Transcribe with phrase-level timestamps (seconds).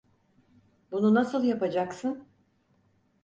[0.91, 2.27] Bunu nasıl yapacaksın?